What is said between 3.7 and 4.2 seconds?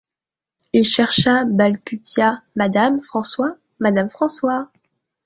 madame